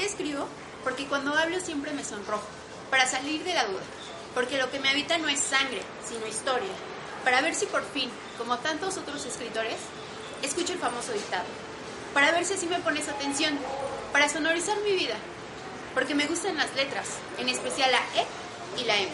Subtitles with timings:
[0.00, 0.46] ¿Que por qué escribo?
[0.82, 2.46] Porque cuando hablo siempre me sonrojo,
[2.90, 3.82] para salir de la duda,
[4.34, 6.72] porque lo que me habita no es sangre, sino historia,
[7.22, 9.76] para ver si por fin, como tantos otros escritores,
[10.42, 11.44] escucho el famoso dictado,
[12.14, 13.58] para ver si así me pones atención,
[14.10, 15.16] para sonorizar mi vida,
[15.92, 19.12] porque me gustan las letras, en especial la E y la M,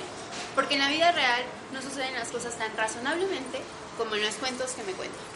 [0.54, 3.60] porque en la vida real no suceden las cosas tan razonablemente
[3.98, 5.35] como en los cuentos que me cuentan.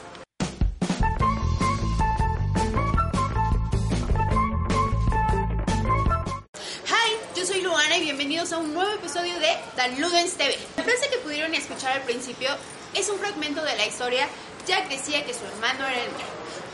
[7.71, 10.59] Luana y bienvenidos a un nuevo episodio de Dan Ludens TV.
[10.77, 12.49] La frase que pudieron escuchar al principio
[12.95, 14.27] es un fragmento de la historia
[14.67, 16.27] Jack decía que su hermano era el mío.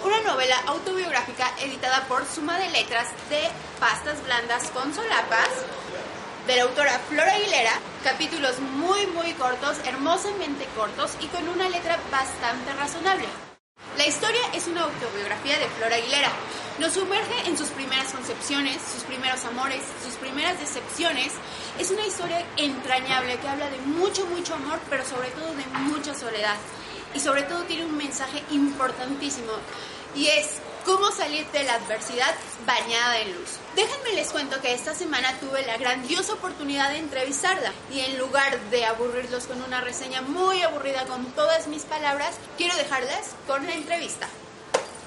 [0.06, 3.42] Una novela autobiográfica editada por Suma de Letras de
[3.78, 5.50] Pastas Blandas con Solapas
[6.46, 11.98] de la autora Flora Aguilera, capítulos muy muy cortos, hermosamente cortos y con una letra
[12.10, 13.26] bastante razonable.
[13.98, 16.32] La historia es una autobiografía de Flora Aguilera.
[16.78, 21.32] Nos sumerge en sus primeras concepciones, sus primeros amores, sus primeras decepciones.
[21.78, 26.14] Es una historia entrañable que habla de mucho, mucho amor, pero sobre todo de mucha
[26.14, 26.56] soledad.
[27.14, 29.52] Y sobre todo tiene un mensaje importantísimo.
[30.14, 30.48] Y es
[30.84, 32.34] cómo salir de la adversidad
[32.66, 33.56] bañada en luz.
[33.74, 38.60] Déjenme les cuento que esta semana tuve la grandiosa oportunidad de entrevistarla y en lugar
[38.70, 43.72] de aburrirlos con una reseña muy aburrida con todas mis palabras, quiero dejarles con la
[43.72, 44.28] entrevista.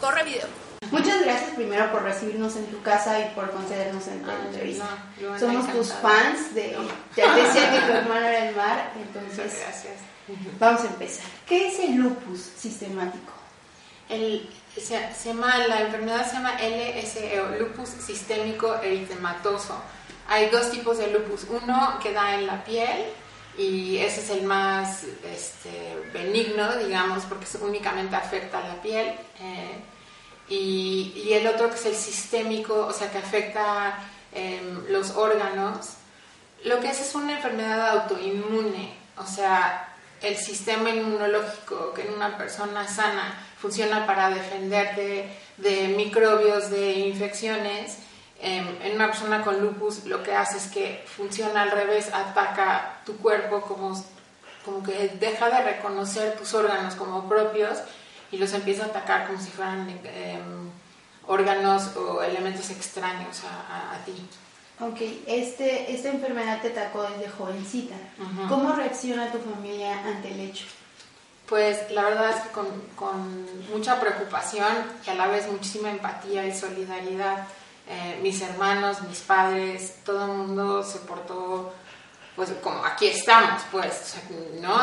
[0.01, 0.68] Corre video.
[0.91, 4.87] Muchas gracias primero por recibirnos en tu casa y por concedernos en la entrevista.
[5.39, 6.75] Somos tus fans de
[7.15, 9.93] ya decía que tu hermano era el mar, entonces gracias.
[10.59, 11.25] vamos a empezar.
[11.47, 13.33] ¿Qué es el lupus sistemático?
[14.09, 19.79] El, se, llama, la enfermedad se llama LSE, lupus sistémico eritematoso.
[20.27, 21.45] Hay dos tipos de lupus.
[21.49, 23.05] Uno que da en la piel
[23.57, 29.07] y ese es el más este, benigno, digamos, porque únicamente afecta a la piel.
[29.39, 29.79] Eh,
[30.49, 33.99] y, el otro que es el sistémico, o sea, que afecta
[34.33, 35.93] em, los órganos.
[36.65, 42.37] Lo que es es una enfermedad autoinmune, o sea, el sistema inmunológico que en una
[42.37, 47.97] persona sana funciona para defenderte de microbios, de infecciones.
[48.41, 53.01] Em, en una persona con lupus lo que hace es que funciona al revés, ataca
[53.05, 53.93] tu cuerpo como,
[54.65, 57.79] como que deja de reconocer tus órganos como propios
[58.31, 60.69] y los empieza a atacar como si fueran em,
[61.27, 64.13] órganos o elementos extraños a, ti.
[64.79, 64.97] Ok,
[65.27, 67.95] este, esta enfermedad te atacó desde jovencita.
[68.47, 70.65] ¿Cómo reacciona tu familia ante el hecho?
[71.47, 74.71] Pues la verdad es que con, con mucha preocupación
[75.05, 77.47] y a la vez muchísima empatía y solidaridad.
[77.87, 81.73] Eh, mis hermanos, mis padres, todo el mundo se portó
[82.39, 84.15] pues como aquí estamos, pues,
[84.61, 84.73] ¿no?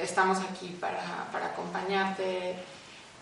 [0.00, 2.54] Estamos aquí para, para acompañarte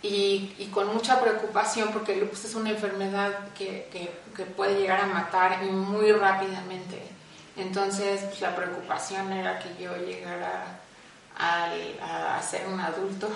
[0.03, 4.79] y, y, con mucha preocupación porque el lupus es una enfermedad que, que, que puede
[4.79, 7.01] llegar a matar muy rápidamente.
[7.57, 10.81] Entonces, pues, la preocupación era que yo llegara
[11.39, 13.31] a ser un adulto.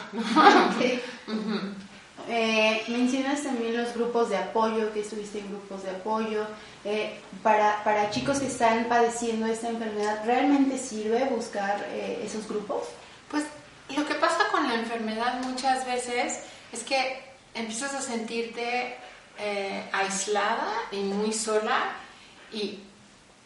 [2.29, 6.47] Eh, mencionas también los grupos de apoyo, que estuviste en grupos de apoyo.
[6.85, 12.85] Eh, para, para, chicos que están padeciendo esta enfermedad, ¿realmente sirve buscar eh, esos grupos?
[13.31, 13.45] Pues
[13.97, 16.41] lo que pasa con la enfermedad muchas veces
[16.73, 17.23] es que
[17.55, 18.97] empiezas a sentirte
[19.93, 21.93] aislada y muy sola
[22.53, 22.81] y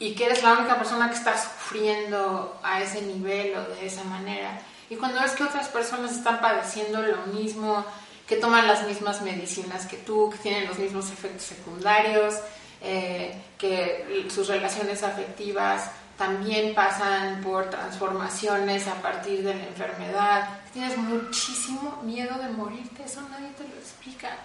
[0.03, 4.03] y que eres la única persona que está sufriendo a ese nivel o de esa
[4.03, 4.61] manera.
[4.91, 7.85] Y cuando ves que otras personas están padeciendo lo mismo,
[8.27, 12.35] que toman las mismas medicinas que tú, que tienen los mismos efectos secundarios,
[12.81, 20.97] eh, que sus relaciones afectivas también pasan por transformaciones a partir de la enfermedad, tienes
[20.97, 24.37] muchísimo miedo de morirte, eso nadie te lo explica.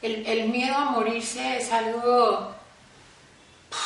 [0.00, 2.54] El, el miedo a morirse es algo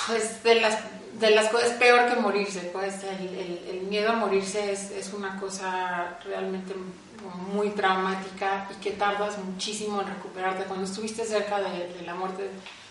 [0.06, 0.78] pues de las,
[1.18, 5.38] de las cosas, peor que morirse, pues el, el, miedo a morirse es, es, una
[5.38, 6.74] cosa realmente
[7.52, 10.64] muy traumática y que tardas muchísimo en recuperarte.
[10.64, 12.50] Cuando estuviste cerca de, de la muerte,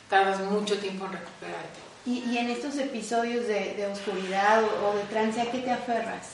[0.09, 1.79] tardas mucho tiempo en recuperarte.
[2.05, 6.27] ¿Y, y en estos episodios de, de oscuridad o, de trance, a qué te aferras?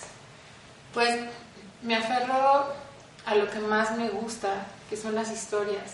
[0.94, 1.20] Pues
[1.82, 2.74] me aferro
[3.26, 5.94] a lo que más me gusta, que son las historias.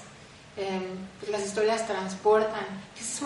[0.57, 0.83] Em,
[1.19, 2.65] pues las historias transportan.
[2.99, 3.21] Es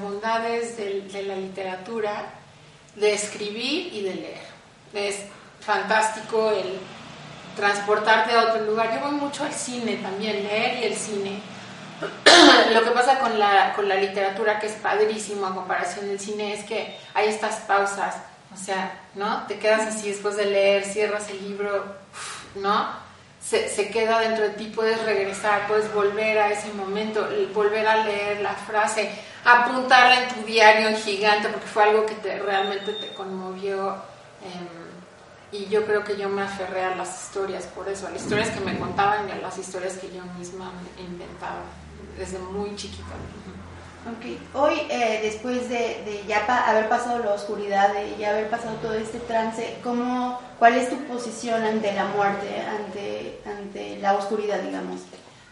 [0.00, 2.32] bondades de, de la literatura,
[2.96, 4.46] de escribir y de leer.
[4.94, 5.16] Es
[5.60, 6.78] fantástico el
[7.56, 8.94] transportarte a otro lugar.
[8.94, 11.40] Yo voy mucho al cine también, leer y el cine.
[12.72, 16.54] Lo que pasa con la, con la literatura, que es padrísimo a comparación del cine,
[16.54, 18.16] es que hay estas pausas.
[18.52, 19.46] O sea, ¿no?
[19.46, 21.96] Te quedas así después de leer, cierras el libro,
[22.54, 22.88] ¿no?
[23.40, 28.40] Se, queda dentro de ti, puedes regresar, puedes volver a ese momento, volver a leer
[28.40, 29.10] la frase,
[29.44, 33.96] apuntarla en tu diario en gigante, porque fue algo que te, realmente te conmovió.
[34.42, 34.81] Eh,
[35.52, 38.50] y yo creo que yo me aferré a las historias por eso, a las historias
[38.50, 41.62] que me contaban y a las historias que yo misma inventaba
[42.18, 43.12] desde muy chiquita.
[44.16, 44.36] Okay.
[44.54, 48.74] Hoy, eh, después de, de ya pa haber pasado la oscuridad, de ya haber pasado
[48.82, 54.60] todo este trance, ¿cómo, ¿cuál es tu posición ante la muerte, ante, ante la oscuridad,
[54.60, 55.02] digamos?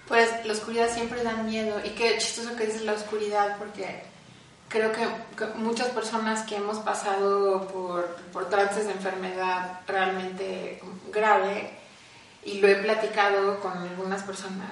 [0.08, 4.02] Pues la oscuridad siempre da miedo y qué chistoso que dices la oscuridad porque
[4.70, 5.06] creo que,
[5.56, 10.80] muchas personas que hemos pasado por, por trances de enfermedad realmente
[11.12, 11.72] grave,
[12.42, 14.70] y lo he platicado con algunas personas,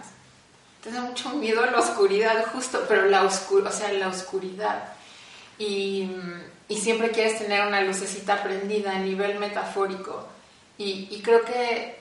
[0.82, 4.92] te da mucho miedo a la oscuridad, justo, pero la, oscur o sea, la oscuridad.
[5.58, 6.10] Y,
[6.68, 10.28] y, siempre quieres tener una lucecita prendida a nivel metafórico.
[10.78, 11.98] Y creo que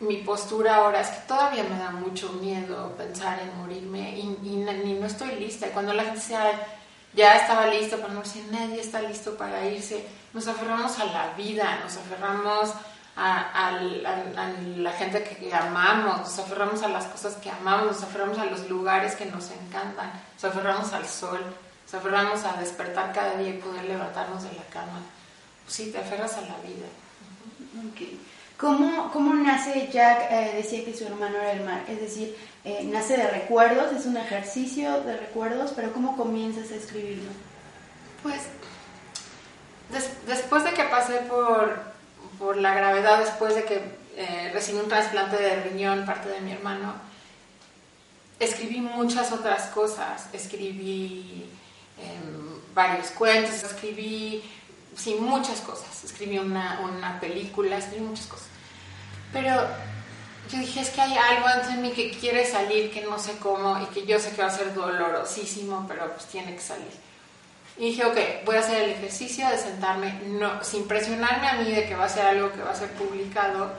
[0.00, 4.96] mi postura ahora es que todavía me da mucho miedo pensar en morirme y, y,
[4.98, 5.68] no estoy lista.
[5.68, 6.50] Cuando la gente sea,
[7.12, 10.06] ya estaba lista para morirse, nadie está listo para irse.
[10.32, 12.72] Nos aferramos a la vida, nos aferramos
[13.16, 13.72] a,
[14.76, 18.68] la gente que amamos, nos aferramos a las cosas que amamos, nos aferramos a los
[18.70, 21.40] lugares que nos encantan, nos aferramos al sol,
[21.84, 25.00] nos aferramos a despertar cada día y poder levantarnos de la cama.
[25.64, 26.86] Pues sí, te aferras a la vida.
[28.60, 30.30] ¿Cómo, ¿Cómo, nace Jack?
[30.30, 34.04] Eh, decía que su hermano era el mar, es decir, eh, nace de recuerdos, es
[34.04, 37.30] un ejercicio de recuerdos, pero ¿cómo comienzas a escribirlo?
[38.22, 38.42] Pues
[39.90, 41.80] des, después de que pasé por,
[42.38, 43.82] por, la gravedad, después de que
[44.16, 46.92] eh, recibí un trasplante de riñón, parte de mi hermano,
[48.38, 51.48] escribí muchas otras cosas, escribí
[51.98, 54.42] em, varios cuentos, escribí
[54.96, 56.04] sí, muchas cosas.
[56.04, 58.48] Escribí una, una, película, escribí muchas cosas.
[59.32, 59.66] Pero
[60.50, 63.80] yo dije, es que hay algo de mí que quiere salir, que no sé cómo,
[63.80, 66.90] y que yo sé que va a ser dolorosísimo, pero pues tiene que salir.
[67.78, 71.72] Y dije, ok, voy a hacer el ejercicio de sentarme, no, sin presionarme a mí
[71.72, 73.72] de que va a ser algo que va a ser publicado.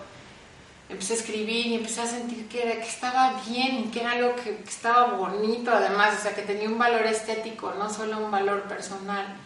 [0.89, 4.35] Empecé a escribir y empecé a sentir que, era, que estaba bien, que era algo
[4.35, 8.31] que, que estaba bonito además, o sea, que tenía un valor estético, no solo un
[8.31, 9.37] valor personal.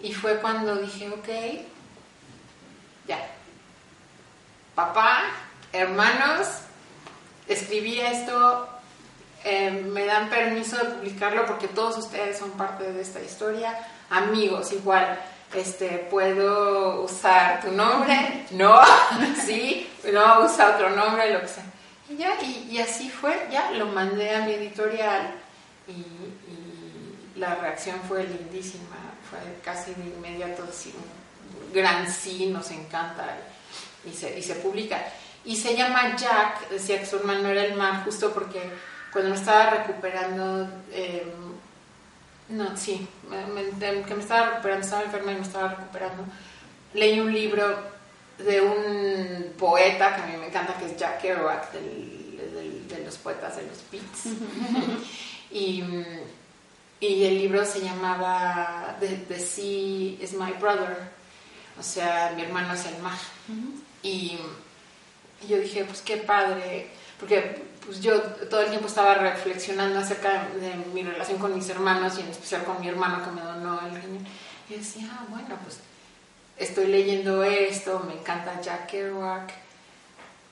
[0.00, 1.28] Y fue cuando dije, ok,
[3.06, 3.18] ya,
[4.74, 5.24] papá,
[5.72, 6.46] hermanos,
[7.48, 8.68] escribí esto,
[9.44, 13.76] eh, me dan permiso de publicarlo porque todos ustedes son parte de esta historia,
[14.10, 15.18] amigos igual.
[15.54, 18.78] Este, puedo usar tu nombre, no,
[19.46, 21.64] sí, no, usa otro nombre, lo que sea.
[22.10, 25.34] Y ya, y, así fue, ya lo mandé a mi editorial
[25.86, 32.70] y, y la reacción fue lindísima, fue casi de inmediato, así, un gran sí, nos
[32.70, 33.36] encanta
[34.04, 34.98] y se, y se publica.
[35.44, 38.60] Y se llama Jack, decía que su hermano era el mar, justo porque
[39.12, 41.26] cuando me estaba recuperando, eh,
[42.50, 46.24] no, sí, me, que me estaba recuperando, estaba enferma y me estaba recuperando,
[46.94, 47.98] leí un libro
[48.38, 53.04] de un poeta que a mí me encanta, que es Jack Kerouac, del, del, de
[53.04, 54.36] los poetas de los Beats.
[55.50, 55.82] y,
[57.00, 60.96] y, el libro se llamaba The, The, Sea is My Brother,
[61.78, 63.18] o sea, mi hermano es el mar.
[64.02, 64.38] Y
[65.42, 66.88] y yo dije, pues qué padre,
[67.18, 72.18] porque pues yo todo el tiempo estaba reflexionando acerca de, mi relación con mis hermanos
[72.18, 74.26] y en especial con mi hermano que me donó el riñón.
[74.68, 75.78] Y decía, ah, bueno, pues
[76.56, 79.52] estoy leyendo esto, me encanta Jack Kerouac.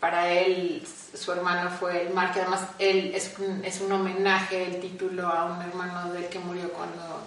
[0.07, 4.63] Para él, su hermano fue el mar, que además él es un, es un homenaje,
[4.63, 7.27] el título a un hermano de él que murió cuando,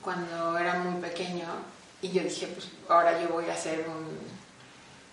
[0.00, 1.44] cuando era muy pequeño.
[2.00, 4.16] Y yo dije, pues ahora yo voy a hacer un,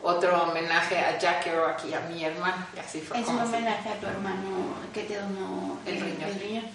[0.02, 3.20] otro homenaje a Jack Kerouac y a mi hermano, y así fue.
[3.20, 6.30] Es un homenaje a tu hermano que te donó el, riñón.
[6.30, 6.66] El riñón.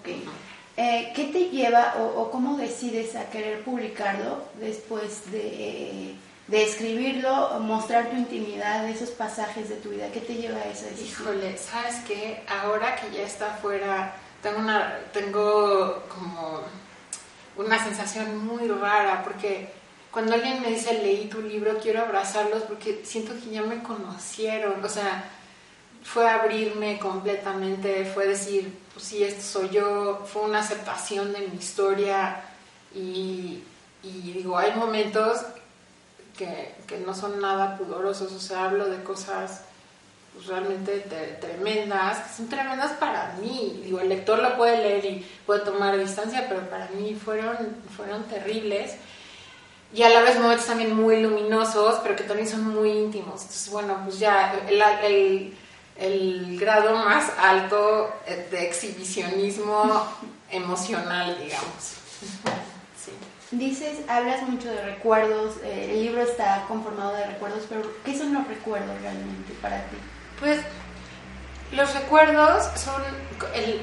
[0.00, 0.28] okay.
[0.76, 6.16] eh, ¿Qué te lleva o, o, cómo decides a querer publicarlo después de,
[6.48, 10.10] de, escribirlo, mostrar tu intimidad, esos pasajes de tu vida?
[10.12, 11.06] ¿Qué te lleva a decisión?
[11.06, 12.42] Híjole, ¿sabes qué?
[12.48, 16.60] Ahora que ya está afuera, tengo, una, tengo como
[17.56, 19.68] una sensación muy rara porque
[20.10, 24.82] cuando alguien me dice leí tu libro, quiero abrazarlos porque siento que ya me conocieron.
[24.84, 25.24] O sea,
[26.02, 31.56] fue abrirme completamente, fue decir, pues sí, esto soy yo, fue una aceptación de mi
[31.58, 32.40] historia
[32.94, 33.62] y
[34.02, 35.38] digo, hay momentos
[36.36, 39.62] que, que, no son nada pudorosos, o sea, hablo de cosas
[40.34, 41.00] pues, realmente
[41.40, 45.98] tremendas, que son tremendas para mí, digo, el lector lo puede leer y puede tomar
[45.98, 47.56] distancia, pero para mí fueron,
[47.96, 48.96] fueron terribles
[49.92, 53.40] y a la vez momentos también muy luminosos, pero que también son muy íntimos.
[53.42, 55.54] Entonces, bueno, pues ya el, el,
[55.96, 58.12] el grado más alto
[58.50, 60.06] de exhibicionismo
[60.50, 61.94] emocional, digamos.
[63.52, 68.34] Dices, hablas mucho de recuerdos, eh, el libro está conformado de recuerdos, pero ¿qué son
[68.34, 69.96] los recuerdos realmente para ti?
[70.40, 70.60] Pues
[71.72, 73.02] los recuerdos son,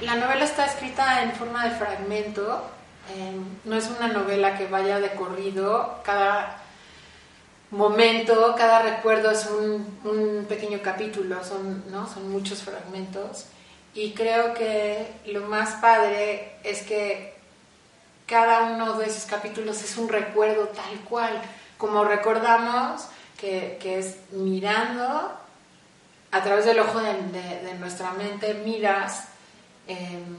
[0.02, 2.70] la novela está escrita en forma de fragmento,
[3.16, 6.62] em, no es una novela que vaya de corrido, cada
[7.72, 12.06] momento, cada recuerdo es un, un pequeño capítulo, son, ¿no?
[12.14, 13.46] son muchos fragmentos
[13.96, 17.33] y creo que lo más padre es que
[18.34, 21.40] cada uno de esos capítulos es un recuerdo tal cual,
[21.78, 23.06] como recordamos
[23.40, 25.32] que, es mirando
[26.32, 29.26] a través del ojo de, nuestra mente, miras
[29.86, 30.36] em,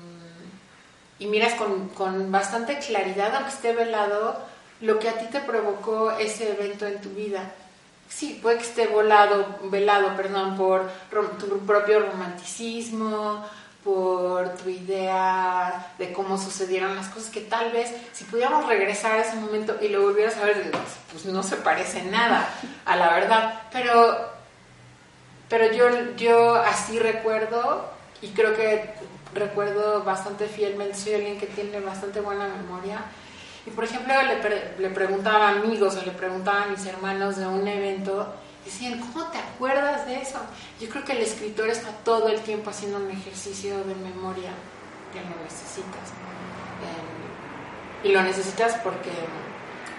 [1.20, 4.40] y miras con, bastante claridad, aunque esté velado,
[4.80, 7.52] lo que a ti te provocó ese evento en tu vida.
[8.08, 10.90] Sí, puede que esté volado, velado perdón, por
[11.38, 13.44] tu propio romanticismo,
[13.84, 19.22] por tu idea de cómo sucedieron las cosas, que tal vez si pudiéramos regresar a
[19.22, 20.72] ese momento y lo volvieras a ver,
[21.12, 22.48] pues no se parece nada
[22.86, 23.62] a la verdad.
[23.70, 24.30] Pero,
[25.50, 27.90] pero yo, yo así recuerdo
[28.22, 28.94] y creo que
[29.34, 33.02] recuerdo bastante fielmente, soy alguien que tiene bastante buena memoria.
[33.66, 37.46] Y por ejemplo, le, le preguntaba a amigos o le preguntaba a mis hermanos de
[37.46, 38.34] un evento
[38.64, 40.38] decían, ¿cómo te acuerdas de eso?
[40.80, 44.50] Yo creo que el escritor está todo el tiempo haciendo un ejercicio de memoria
[45.12, 46.11] que lo necesitas.
[46.83, 49.12] Eh, y lo necesitas porque,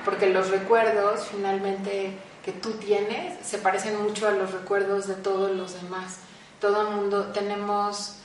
[0.03, 5.51] porque los recuerdos finalmente que tú tienes se parecen mucho a los recuerdos de todos
[5.51, 6.17] los demás.
[6.59, 8.17] Todo el mundo tenemos,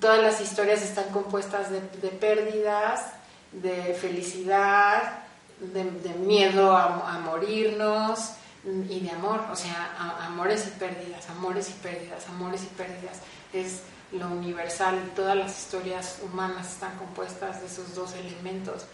[0.00, 3.12] todas las historias están compuestas de, pérdidas,
[3.52, 5.20] de felicidad,
[5.60, 5.84] de,
[6.14, 8.32] miedo a morirnos,
[8.64, 13.18] y de amor, o sea, amores y pérdidas, amores y pérdidas, amores y pérdidas.
[13.52, 18.84] Es lo universal, todas las historias humanas están compuestas de esos dos elementos.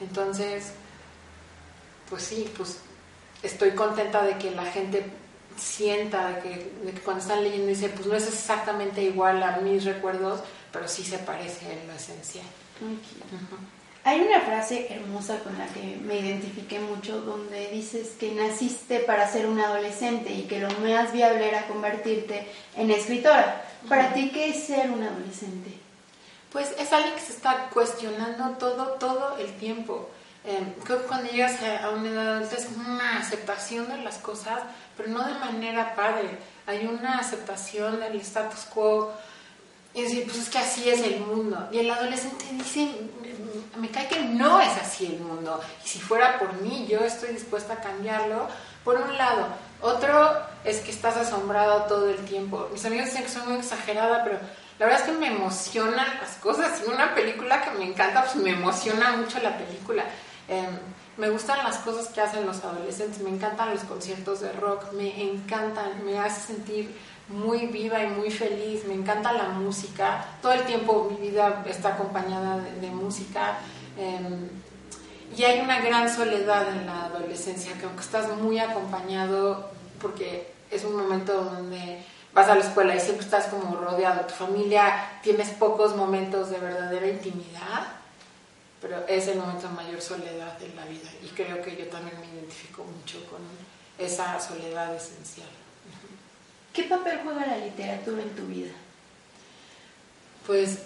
[0.00, 0.72] Entonces,
[2.10, 2.78] pues sí, pues
[3.42, 5.10] estoy contenta de que la gente
[5.56, 10.40] sienta, de que, cuando están leyendo dice, pues no es exactamente igual a mis recuerdos,
[10.72, 12.46] pero sí se parece en lo esencial.
[14.06, 19.26] Hay una frase hermosa con la que me identifiqué mucho donde dices que naciste para
[19.26, 22.46] ser un adolescente y que lo más viable era convertirte
[22.76, 23.64] en escritora.
[23.88, 25.70] ¿Para ti qué es ser un adolescente?
[26.52, 30.10] Pues es alguien que se está cuestionando todo, todo el tiempo.
[30.44, 34.60] Em, creo que cuando llegas a una edad adulta es una aceptación de las cosas,
[34.98, 36.28] pero no de manera padre.
[36.66, 39.14] Hay una aceptación del status quo,
[39.94, 41.68] y decir, pues es que así es el mundo.
[41.70, 42.90] Y el adolescente dice,
[43.78, 45.60] me cae que no es así el mundo.
[45.84, 48.48] Y si fuera por mí, yo estoy dispuesta a cambiarlo.
[48.84, 49.46] Por un lado.
[49.80, 52.68] Otro es que estás asombrado todo el tiempo.
[52.72, 54.38] Mis amigos dicen que soy muy exagerada, pero
[54.78, 56.82] la verdad es que me emocionan las cosas.
[56.84, 60.04] Y una película que me encanta, pues me emociona mucho la película.
[60.48, 60.78] Em,
[61.16, 65.22] me gustan las cosas que hacen los adolescentes, me encantan los conciertos de rock, me
[65.22, 66.94] encantan, me hace sentir
[67.28, 71.94] muy viva y muy feliz, me encanta la música, todo el tiempo mi vida está
[71.94, 73.58] acompañada de, música
[73.96, 74.48] em,
[75.36, 80.84] y hay una gran soledad en la adolescencia, que aunque estás muy acompañado, porque es
[80.84, 82.04] un momento donde
[82.34, 86.58] vas a la escuela y siempre estás como rodeado, tu familia, tienes pocos momentos de
[86.58, 87.86] verdadera intimidad,
[88.80, 92.20] pero es el momento de mayor soledad en la vida y creo que yo también
[92.20, 93.40] me identifico mucho con
[93.98, 95.48] esa soledad esencial.
[96.74, 98.72] ¿Qué papel juega la literatura en tu vida?
[100.44, 100.80] Pues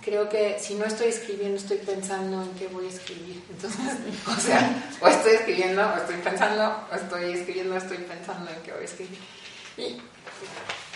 [0.00, 3.42] creo que si no estoy escribiendo, estoy pensando en qué voy a escribir.
[3.50, 3.94] Entonces,
[4.26, 8.62] o sea, o estoy escribiendo, o estoy pensando, o estoy escribiendo, o estoy pensando en
[8.62, 9.18] qué voy a escribir.
[9.76, 9.98] Y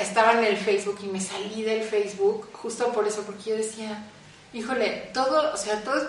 [0.03, 4.03] estaba en el Facebook y me salí del Facebook justo por eso, porque yo decía,
[4.55, 6.07] híjole, todo, o sea, todas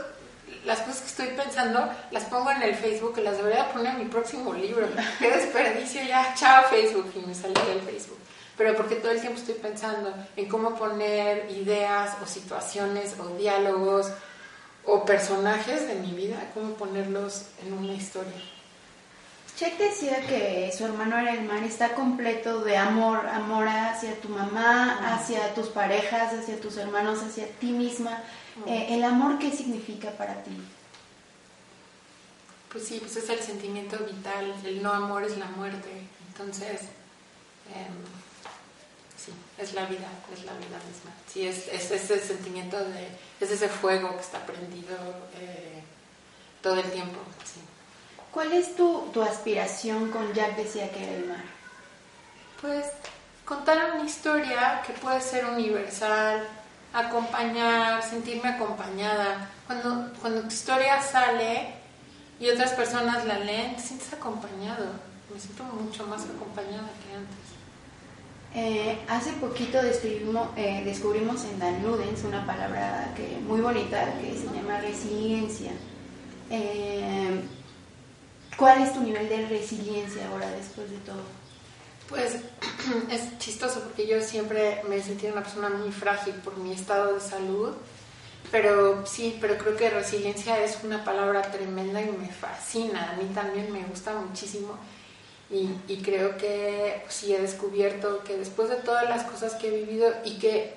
[0.68, 4.00] las cosas que estoy pensando las pongo en el Facebook y las debería poner en
[4.00, 4.86] mi próximo libro.
[5.18, 8.20] Qué desperdicio ya, chao Facebook y me salí del Facebook.
[8.58, 14.12] Pero porque todo el tiempo estoy pensando en cómo poner ideas o situaciones o diálogos
[14.84, 18.42] o personajes de mi vida, cómo ponerlos en una historia.
[19.58, 24.28] Jack decía que su hermano era el mar está completo de amor, amor hacia tu
[24.28, 28.22] mamá, hacia tus parejas, hacia tus hermanos, hacia ti misma.
[28.66, 30.52] Eh, ¿El amor qué significa para ti?
[32.72, 35.90] Pues sí, pues es el sentimiento vital, el no amor es la muerte.
[36.30, 36.82] Entonces,
[37.74, 37.94] em,
[39.18, 41.12] sí, es la vida, es la vida misma.
[41.28, 43.08] Sí, es, es ese sentimiento de,
[43.40, 44.96] es ese fuego que está prendido
[45.40, 45.84] eh,
[46.62, 47.62] todo el tiempo, sí.
[48.32, 51.44] ¿Cuál es tu, tu aspiración con Jack decía que era el mar?
[52.62, 52.86] Pues
[53.46, 56.46] contar una historia que puede ser universal,
[56.94, 59.50] acompañar, sentirme acompañada.
[59.66, 61.74] Cuando, cuando tu historia sale
[62.40, 64.86] y otras personas la leen, te sientes acompañado.
[65.34, 67.48] Me siento mucho más acompañada que antes.
[68.56, 74.36] Eh, hace poquito descubrimos, eh, descubrimos en Dan Ludens una palabra que, muy bonita que
[74.36, 75.72] se llama resiliencia.
[76.50, 77.42] Eh,
[78.56, 81.22] ¿Cuál es tu nivel de resiliencia ahora después de todo?
[82.10, 82.36] Pues
[83.12, 87.14] es chistoso porque yo siempre me he sentido una persona muy frágil por mi estado
[87.14, 87.74] de salud,
[88.52, 93.30] pero sí, pero creo que resiliencia es una palabra tremenda y me fascina, a mí
[93.34, 94.78] también me gusta muchísimo
[95.50, 99.86] y, y creo que sí he descubierto que después de todas las cosas que he
[99.86, 100.76] vivido y que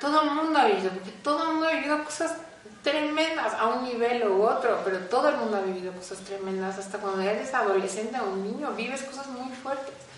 [0.00, 2.36] todo el mundo ha vivido, porque todo el mundo ha vivido cosas
[2.82, 6.98] tremendas a un nivel u otro, pero todo el mundo ha vivido cosas tremendas, hasta
[6.98, 10.09] cuando eres adolescente o un niño, vives cosas muy fuertes.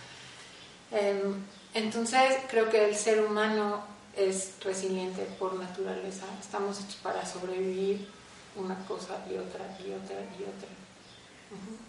[0.92, 1.34] Em,
[1.74, 3.80] entonces creo que el ser humano
[4.16, 8.06] es resiliente por naturaleza, estamos hechos para sobrevivir
[8.56, 10.68] una cosa y otra y otra y otra.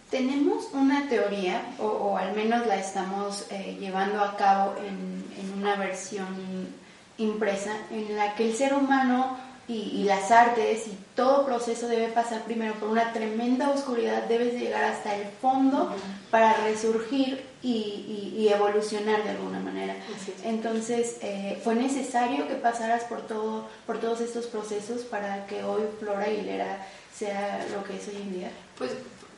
[0.10, 5.76] Tenemos una teoría, o, al menos la estamos eh, llevando a cabo en, en una
[5.76, 6.28] versión
[7.18, 12.44] impresa, en la que el ser humano y, las artes y todo proceso debe pasar
[12.44, 15.96] primero por una tremenda oscuridad, debes llegar hasta el fondo
[16.30, 19.96] para resurgir y, evolucionar de alguna manera.
[20.44, 25.84] Entonces, eh, fue necesario que pasaras por, todo, por todos estos procesos para que hoy
[26.00, 26.86] Flora Aguilera
[27.18, 28.52] sea lo que es hoy en día.
[28.78, 28.92] Pues,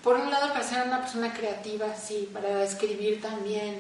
[0.03, 3.79] por un lado, para ser una persona creativa, sí, para escribir también,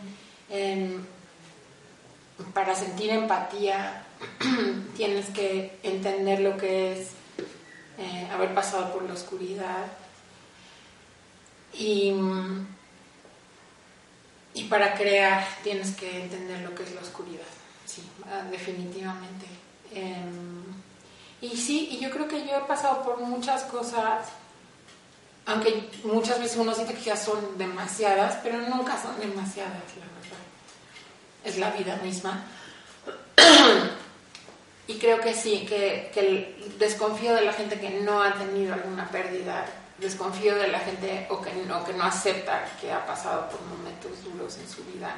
[2.53, 4.04] para sentir empatía,
[4.97, 7.09] tienes que entender lo que es
[7.97, 9.85] eh, haber pasado por la oscuridad.
[11.73, 12.13] Y,
[14.53, 17.43] y para crear tienes que entender lo que es la oscuridad,
[17.85, 19.45] sí, ah, definitivamente.
[19.93, 20.63] Em,
[21.41, 24.27] y sí, y yo creo que yo he pasado por muchas cosas,
[25.45, 30.43] aunque muchas veces uno siente que ya son demasiadas, pero nunca son demasiadas, la verdad.
[31.43, 32.45] Es la vida misma.
[34.87, 39.09] Y creo que sí, que, que desconfío de la gente que no ha tenido alguna
[39.09, 39.65] pérdida,
[39.97, 44.23] desconfío de la gente o que, no, que no acepta que ha pasado por momentos
[44.23, 45.15] duros en su vida,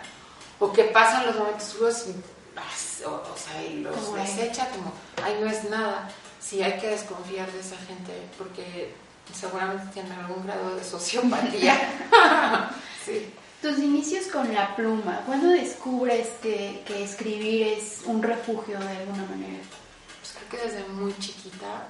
[0.60, 5.50] o que pasan los momentos duros y, o, sea, y los desecha como, ay, no
[5.50, 6.10] es nada.
[6.40, 8.94] Sí, hay que desconfiar de esa gente porque
[9.34, 11.76] seguramente tienen algún grado de sociopatía.
[13.06, 13.34] sí.
[13.62, 19.64] Tus inicios con la pluma, ¿cuándo descubres que, escribir es un refugio de alguna manera?
[20.20, 21.88] Pues creo que desde muy chiquita.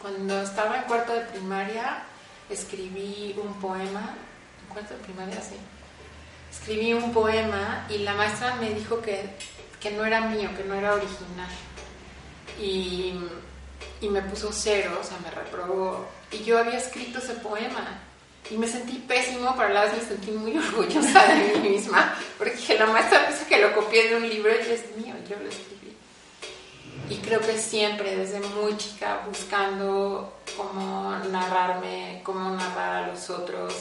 [0.00, 2.04] Cuando estaba en cuarto de primaria,
[2.48, 4.14] escribí un poema.
[4.62, 5.42] ¿En cuarto de primaria?
[5.42, 5.56] Sí.
[6.50, 9.36] Escribí un poema y la maestra me dijo que,
[9.94, 11.50] no era mío, que no era original.
[12.58, 13.12] Y,
[14.00, 16.06] y me puso cero, o sea, me reprobó.
[16.32, 18.00] Y yo había escrito ese poema
[18.50, 22.14] y me sentí pésimo, pero a la vez me sentí muy orgullosa de mí misma,
[22.38, 25.48] porque la maestra piensa que lo copié de un libro y es mío, yo lo
[25.48, 25.96] escribí.
[27.08, 33.74] Y creo que siempre, desde muy chica, buscando cómo narrarme, cómo narrar a los otros,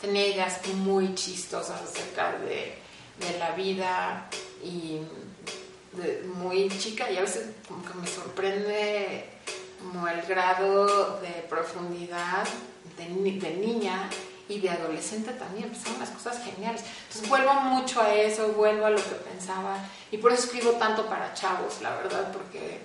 [0.00, 2.78] tenía ideas muy chistosas acerca de,
[3.18, 4.28] de la vida
[4.62, 5.00] y
[6.36, 9.24] muy chica y a veces como que me sorprende
[9.80, 12.46] como el grado de profundidad
[12.98, 14.10] de, niña
[14.48, 16.82] y de adolescente también, pues son las cosas geniales.
[17.06, 19.78] Entonces vuelvo mucho a eso, vuelvo a lo que pensaba
[20.10, 22.80] y por eso escribo tanto para chavos, la verdad, porque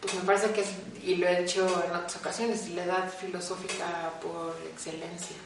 [0.00, 0.68] pues me parece que es,
[1.04, 5.36] y lo he hecho en otras ocasiones, la edad filosófica por excelencia.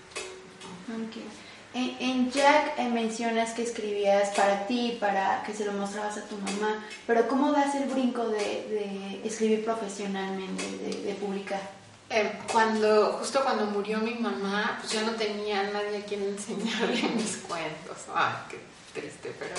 [1.75, 6.37] En, Jack eh, mencionas que escribías para ti, para que se lo mostrabas a tu
[6.37, 10.63] mamá, pero ¿cómo das el brinco de, escribir profesionalmente,
[11.05, 11.84] de publicar?
[12.11, 17.03] Eh, cuando, justo cuando murió mi mamá, pues ya no tenía nadie a quien enseñarle
[17.17, 17.97] mis cuentos.
[18.15, 18.61] Ay, qué
[19.01, 19.55] triste, pero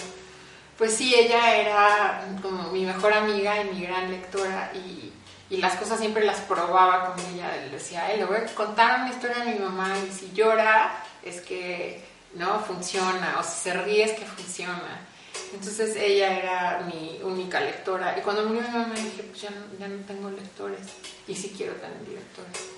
[0.78, 5.12] pues sí, ella era como mi mejor amiga y mi gran lectora y,
[5.50, 7.56] y las cosas siempre las probaba con ella.
[7.58, 11.42] Le decía, le voy a contar una historia a mi mamá y si llora es
[11.42, 12.04] que
[12.36, 15.08] no funciona, o si se ríe es que funciona.
[15.54, 18.18] Entonces ella era mi única lectora.
[18.18, 20.82] Y cuando murió mi mamá dije, pues ya ya no tengo lectores.
[21.28, 22.70] Y sí quiero tener lectores.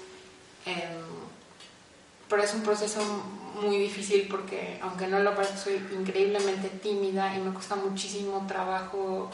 [0.66, 1.28] Em,
[2.30, 3.02] pero es un proceso
[3.62, 9.30] muy difícil porque, aunque no lo parezca, soy increíblemente tímida y me cuesta muchísimo trabajo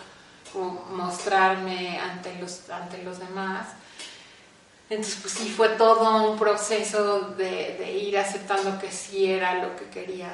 [0.91, 3.69] mostrarme ante los, ante los demás.
[4.89, 9.75] Entonces, pues sí, fue todo un proceso de, de ir aceptando que sí era lo
[9.75, 10.29] que quería.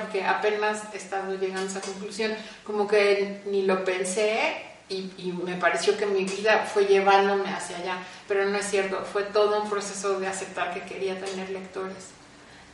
[0.00, 5.56] Porque apenas estaba llegando a esa conclusión, como que ni lo pensé y, y, me
[5.56, 9.70] pareció que mi vida fue llevándome hacia allá, pero no es cierto, fue todo un
[9.70, 12.10] proceso de aceptar que quería tener lectores.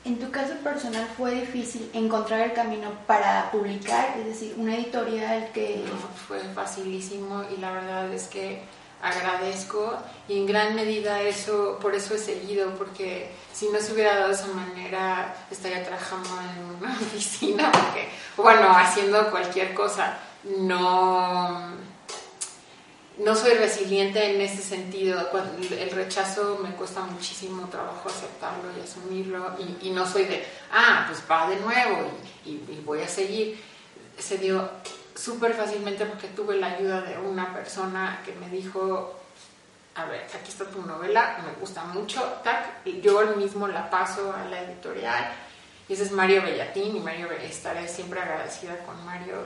[0.04, 5.50] En tu caso personal fue difícil encontrar el camino para publicar, es decir, una editorial
[5.52, 5.84] que...
[6.26, 8.62] fue facilísimo y la verdad es que
[9.02, 9.96] agradezco
[10.28, 14.28] y en gran medida eso por eso he seguido porque si no se hubiera dado
[14.28, 21.70] de esa manera estaría trabajando en una oficina porque bueno haciendo cualquier cosa no
[23.18, 25.28] no soy resiliente en ese sentido.
[25.70, 31.22] El rechazo me cuesta muchísimo trabajo aceptarlo y asumirlo y, no soy de, ah, pues
[31.30, 32.10] va de nuevo
[32.44, 33.60] y, voy a seguir.
[34.18, 34.70] Se dio
[35.14, 39.18] súper fácilmente porque tuve la ayuda de una persona que me dijo,
[39.94, 44.32] a ver, aquí está tu novela, me gusta mucho, tac, y yo mismo la paso
[44.32, 45.32] a la editorial.
[45.88, 49.36] Y ese es Mario Bellatín y Mario estaré siempre agradecida con Mario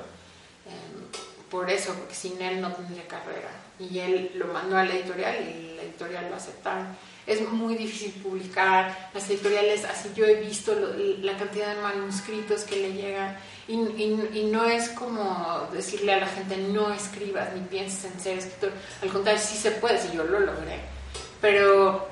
[0.66, 1.06] em,
[1.50, 3.50] por eso, porque sin él no tendría carrera.
[3.90, 6.86] Y él lo mandó a la editorial y la editorial lo aceptaron.
[7.26, 10.74] Es muy difícil publicar, las editoriales, así yo he visto
[11.20, 13.36] la cantidad de manuscritos que le llegan
[13.68, 18.38] y, y, no es como decirle a la gente no escribas ni pienses en ser
[18.38, 20.80] escritor, al contrario, sí se puede, si yo lo logré,
[21.40, 22.08] pero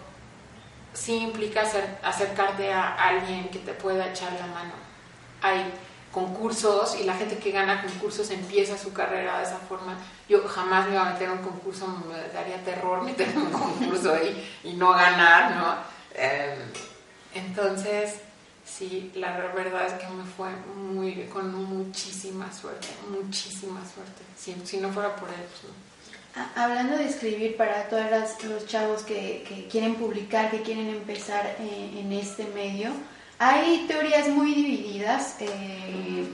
[0.92, 1.62] sí implica
[2.02, 4.72] acercarte a alguien que te pueda echar la mano.
[5.42, 5.64] Hay
[6.12, 9.96] concursos y la gente que gana concursos empieza su carrera de esa forma.
[10.28, 13.52] Yo jamás me iba a meter en un concurso, me daría terror meterme en un
[13.52, 15.74] concurso y, y no ganar, ¿no?
[16.14, 16.58] Em,
[17.34, 18.16] entonces,
[18.64, 24.22] sí, la verdad es que me fue muy, con muchísima suerte, muchísima suerte.
[24.36, 25.90] Si, si no fuera por él, pues no.
[26.54, 28.04] Hablando de escribir para todos
[28.44, 32.92] los chavos que, que, quieren publicar, que quieren empezar en, en este medio,
[33.40, 35.36] hay teorías muy divididas.
[35.40, 36.28] Eh,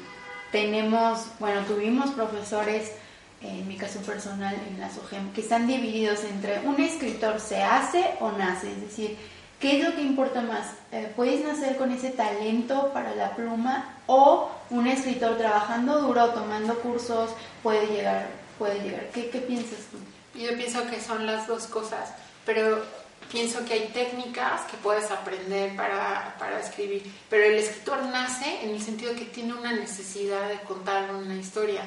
[0.50, 2.92] tenemos, bueno, tuvimos profesores,
[3.40, 8.04] en mi caso personal, en la SOGEM, que están divididos entre un escritor se hace
[8.20, 9.16] o nace, es decir,
[9.60, 10.72] ¿qué es lo que importa más?
[10.90, 16.76] Eh, ¿Puedes nacer con ese talento para la pluma o un escritor trabajando duro, tomando
[16.80, 17.30] cursos,
[17.62, 18.26] puede llegar?
[18.58, 19.10] Puede llegar.
[19.14, 19.98] ¿Qué, qué piensas tú?
[20.36, 22.10] Yo pienso que son las dos cosas,
[22.44, 22.82] pero
[23.30, 28.70] pienso que hay técnicas que puedes aprender para, para, escribir, pero el escritor nace en
[28.70, 31.82] el sentido que tiene una necesidad de contar una historia.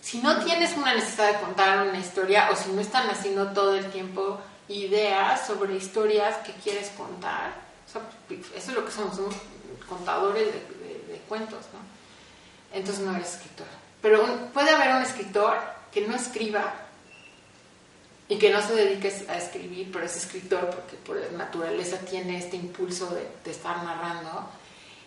[0.00, 3.74] Si no tienes una necesidad de contar una historia o si no están haciendo todo
[3.76, 7.52] el tiempo ideas sobre historias que quieres contar,
[7.88, 8.00] eso
[8.54, 9.34] es lo que somos, somos
[9.88, 12.76] contadores de, cuentos, ¿no?
[12.76, 13.66] Entonces no eres escritor.
[14.00, 14.24] Pero
[14.54, 15.58] puede haber un escritor
[15.92, 16.72] que no escriba
[18.28, 22.56] y que no se dedique a escribir, pero es escritor porque por naturaleza tiene este
[22.56, 23.08] impulso
[23.44, 24.50] de, estar narrando.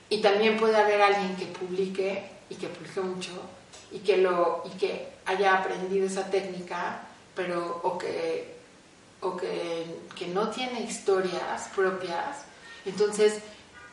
[0.10, 3.32] Y también puede haber alguien que publique y que publique mucho
[3.92, 7.04] y que, lo, y que haya aprendido esa técnica,
[7.36, 8.56] pero o que,
[9.22, 12.46] o que, que no tiene historias propias.
[12.86, 13.36] Entonces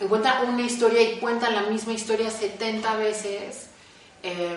[0.01, 3.67] encuentra una historia y cuenta la misma historia 70 veces
[4.23, 4.57] em,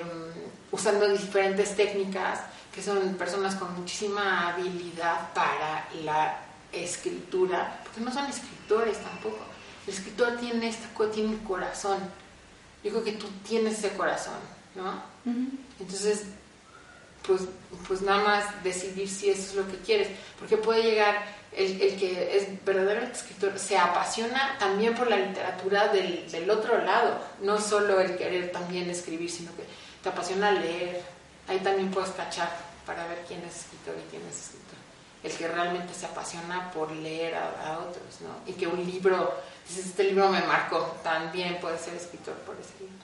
[0.72, 2.40] usando diferentes técnicas
[2.74, 6.40] que son personas con muchísima habilidad para la
[6.72, 9.40] escritura, porque no son escritores tampoco.
[9.86, 12.00] El escritor tiene, esta, tiene corazón.
[12.84, 14.40] Yo creo que tú tienes ese corazón,
[14.76, 15.04] ¿no?
[15.80, 16.24] Entonces,
[17.28, 17.42] pues,
[17.88, 20.08] pues nada más decidir si eso es lo que quieres,
[20.40, 25.90] porque puede llegar el, el que es verdaderamente escritor, se apasiona también por la literatura
[25.90, 29.64] del, del otro lado, no solo el querer también escribir, sino que
[30.02, 31.04] te apasiona leer,
[31.48, 32.50] ahí también puedes cachar
[32.86, 34.62] para ver quién es escritor y quién es escritor.
[35.24, 38.52] El que realmente se apasiona por leer a, otros, ¿no?
[38.52, 39.36] Y que un libro,
[39.68, 42.96] dices, este libro me marcó, también puede ser escritor por ese libro.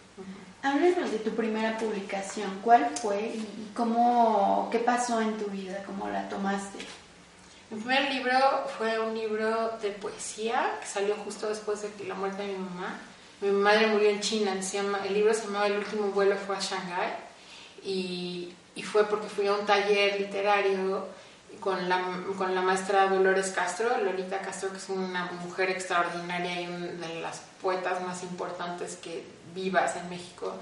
[0.63, 2.59] Háblanos de tu primera publicación.
[2.63, 5.83] ¿Cuál fue y cómo, qué pasó en tu vida?
[5.85, 6.79] ¿Cómo la tomaste?
[7.69, 12.41] Mi primer libro fue un libro de poesía que salió justo después de la muerte
[12.41, 12.99] de mi mamá.
[13.41, 16.57] Mi madre murió en China, se llama, el libro se llamaba El último vuelo fue
[16.57, 17.26] a Shanghái
[17.87, 21.07] y, fue porque fui a un taller literario
[21.59, 22.01] con la,
[22.37, 27.21] con la maestra Dolores Castro, Lolita Castro, que es una mujer extraordinaria y una de
[27.21, 29.23] las poetas más importantes que
[29.53, 30.53] vivas en México.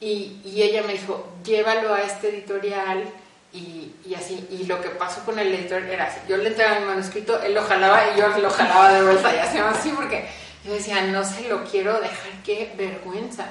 [0.00, 3.04] Y, y ella me dijo, llévalo a este editorial
[3.52, 4.46] y, y, así.
[4.50, 7.54] Y lo que pasó con el editor era así, yo le entregaba mi manuscrito, él
[7.54, 10.28] lo jalaba y yo lo jalaba de vuelta y hacía así porque
[10.64, 13.50] yo decía, no se lo quiero dejar, qué vergüenza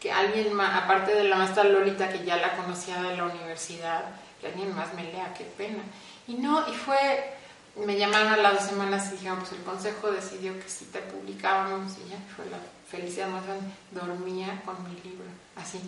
[0.00, 4.04] que alguien más, aparte de la maestra Lolita, que ya la conocía de la universidad,
[4.40, 5.82] que alguien más me lea, qué pena.
[6.26, 7.34] Y no, y fue,
[7.76, 11.00] me llamaron a las dos semanas y dijeron, pues el consejo decidió que si te
[11.00, 12.58] publicábamos y ya fue la
[12.90, 13.66] felicidad más grande.
[13.92, 15.80] Dormía con mi libro, así,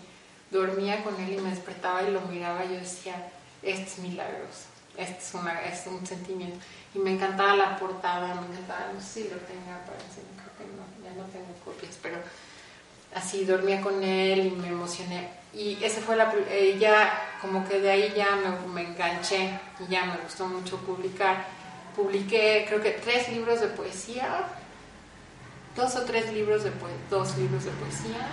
[0.51, 3.31] dormía con él y me despertaba y lo miraba y yo decía,
[3.62, 4.66] este es milagroso,
[4.97, 6.59] este es, una, un sentimiento.
[6.94, 10.64] Y me encantaba la portada, me encantaba, no sé si lo tenga, parece, creo que
[10.75, 12.16] no, ya no tengo copias, pero
[13.14, 15.29] así dormía con él y me emocioné.
[15.55, 19.90] Y ese fue la, eh, ya como que de ahí ya me, me, enganché y
[19.90, 21.47] ya me gustó mucho publicar.
[21.97, 24.47] Publiqué creo que tres libros de poesía,
[25.75, 26.73] dos o tres libros de
[27.11, 28.27] dos libros de poesía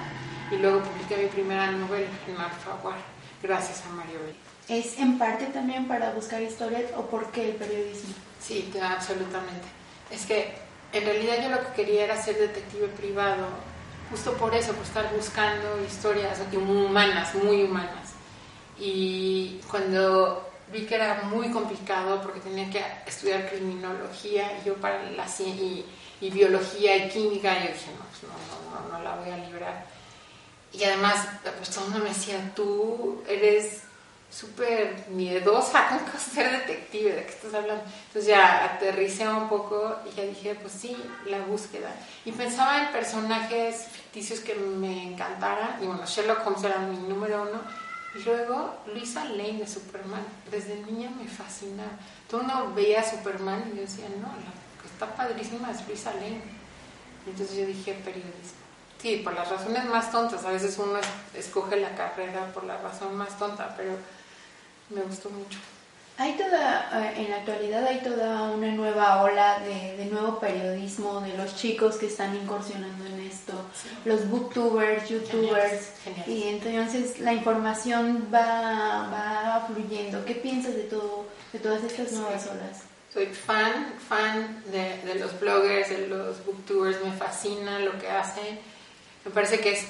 [0.51, 2.97] y luego publiqué mi primera novela en Marfaguar,
[3.41, 4.35] gracias a Mario Bell.
[4.67, 8.13] ¿Es en parte también para buscar historias o por qué el periodismo?
[8.39, 9.67] Sí, absolutamente.
[10.11, 10.53] Es que
[10.91, 13.47] en realidad yo lo que quería era ser detective privado
[14.09, 18.13] justo por eso, por estar buscando historias humanas, muy humanas.
[18.77, 25.09] Y cuando vi que era muy complicado porque tenía que estudiar criminología y yo para
[25.11, 25.85] la y,
[26.21, 29.85] y biología y química, yo dije, no, pues no, no, no, la voy a librar.
[30.73, 33.84] Y además, todo el mundo me decía, tú eres
[34.35, 37.83] súper miedosa con ser detective, ¿de qué estás hablando?
[38.07, 41.89] Entonces ya aterricé un poco y ya dije, pues sí, la búsqueda.
[42.25, 47.43] Y pensaba en personajes ficticios que me encantaran, y bueno, Sherlock Holmes era mi número
[47.43, 47.61] uno,
[48.15, 51.91] y luego Luisa Lane de Superman, desde niña me fascinaba.
[52.29, 56.13] Todo uno veía a Superman y yo decía, no, la que está padrísima es Luisa
[56.13, 56.41] Lane.
[57.25, 58.65] Y entonces yo dije, periodismo.
[59.01, 60.99] Sí, por las razones más tontas, a veces uno
[61.33, 63.97] escoge la carrera por la razón más tonta, pero
[64.89, 65.59] me gustó mucho.
[66.17, 71.19] Hay toda, eh, en la actualidad hay toda una nueva ola de, de nuevo periodismo,
[71.19, 73.51] de los chicos que están incursionando en esto,
[74.05, 75.89] los booktubers, youtubers,
[76.25, 80.23] y entonces la información va, va fluyendo.
[80.23, 82.83] ¿Qué piensas de todo, de todas estas nuevas olas?
[83.13, 88.57] Soy fan, fan de, de los bloggers, de los booktubers, me fascina lo que hacen.
[89.25, 89.85] Me parece que es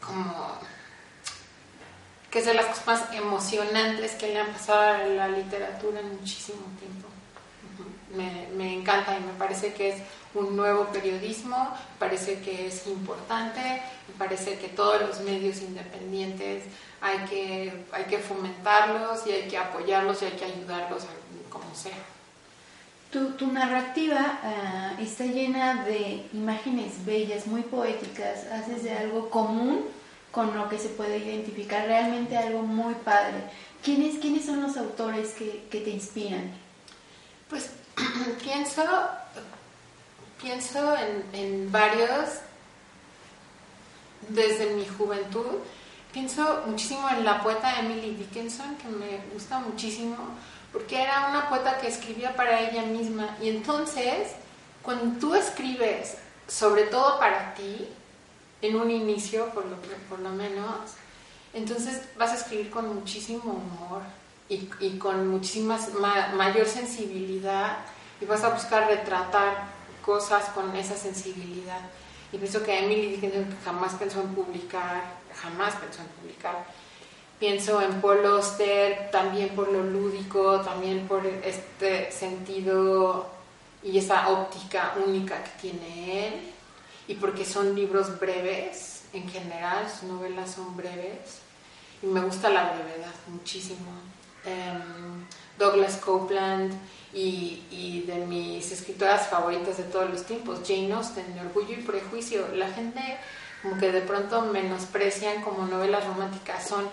[0.00, 0.56] como
[2.34, 6.18] que es de las cosas más emocionantes que le han pasado a la literatura en
[6.18, 7.06] muchísimo tiempo.
[8.12, 10.02] Me, me, encanta y me parece que es
[10.34, 16.64] un nuevo periodismo, parece que es importante, me parece que todos los medios independientes
[17.00, 21.04] hay que, hay que fomentarlos y hay que apoyarlos y hay que ayudarlos
[21.48, 21.98] como sea.
[23.12, 29.84] Tu, tu narrativa uh, está llena de imágenes bellas, muy poéticas, haces de algo común
[30.34, 33.36] con lo que se puede identificar, realmente algo muy padre.
[33.82, 36.50] ¿Quiénes, quiénes son los autores que, que te inspiran?
[37.48, 37.70] Pues
[38.42, 38.82] pienso,
[40.42, 42.40] pienso en, en varios
[44.28, 45.58] desde mi juventud.
[46.12, 50.16] Pienso muchísimo en la poeta Emily Dickinson, que me gusta muchísimo,
[50.72, 53.36] porque era una poeta que escribía para ella misma.
[53.40, 54.32] Y entonces,
[54.82, 56.16] cuando tú escribes
[56.46, 57.88] sobre todo para ti,
[58.62, 59.76] en un inicio, por lo,
[60.08, 60.94] por lo menos,
[61.52, 64.02] entonces vas a escribir con muchísimo humor
[64.48, 65.78] y, y con muchísima
[66.34, 67.78] mayor sensibilidad
[68.20, 69.68] y vas a buscar retratar
[70.04, 71.80] cosas con esa sensibilidad.
[72.32, 75.02] Y pienso que Emily Dickinson jamás pensó en publicar,
[75.40, 76.64] jamás pensó en publicar.
[77.38, 83.28] Pienso en Paul Auster, también por lo lúdico, también por este sentido
[83.82, 86.53] y esa óptica única que tiene él
[87.06, 91.40] y porque son libros breves, en general, sus novelas son breves,
[92.02, 93.90] y me gusta la brevedad muchísimo.
[94.46, 95.24] Um,
[95.58, 96.74] Douglas Copeland
[97.12, 102.48] y, y, de mis escritoras favoritas de todos los tiempos, Jane Austen, Orgullo y Prejuicio.
[102.54, 103.00] La gente
[103.64, 106.86] como que de pronto menosprecian como novelas románticas, son